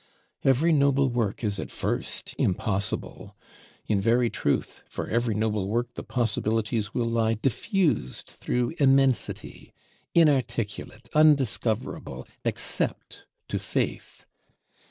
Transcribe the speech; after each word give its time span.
Every 0.43 0.71
noble 0.73 1.09
work 1.09 1.43
is 1.43 1.59
at 1.59 1.69
first 1.69 2.33
"Impossible." 2.39 3.37
In 3.85 4.01
very 4.01 4.31
truth, 4.31 4.83
for 4.89 5.07
every 5.07 5.35
noble 5.35 5.67
work 5.67 5.93
the 5.93 6.01
possibilities 6.01 6.91
will 6.91 7.05
lie 7.05 7.35
diffused 7.35 8.25
through 8.25 8.73
Immensity; 8.79 9.73
inarticulate, 10.15 11.07
undiscoverable 11.13 12.27
except 12.43 13.27
to 13.47 13.59
faith. 13.59 14.25